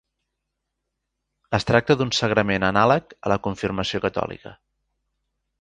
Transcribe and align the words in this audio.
Es 1.57 1.67
tracta 1.71 1.97
d'un 1.99 2.13
sagrament 2.21 2.67
anàleg 2.71 3.15
a 3.29 3.33
la 3.35 3.39
confirmació 3.49 4.05
catòlica. 4.07 4.59